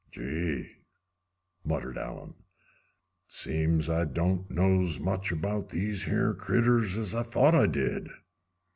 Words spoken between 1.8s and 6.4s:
Allen. "Seems I don't know's much about these here